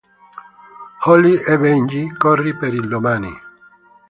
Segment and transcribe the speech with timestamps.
[1.03, 3.31] Holly e Benji: Corri per il domani!